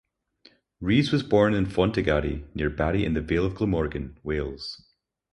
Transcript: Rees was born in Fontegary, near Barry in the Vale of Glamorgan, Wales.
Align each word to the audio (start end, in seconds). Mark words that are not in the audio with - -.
Rees 0.79 1.11
was 1.11 1.21
born 1.21 1.53
in 1.53 1.67
Fontegary, 1.67 2.47
near 2.55 2.71
Barry 2.71 3.05
in 3.05 3.13
the 3.13 3.21
Vale 3.21 3.45
of 3.45 3.53
Glamorgan, 3.53 4.17
Wales. 4.23 4.81